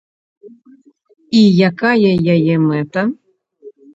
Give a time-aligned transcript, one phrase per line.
[1.41, 3.01] І якая яе мэта?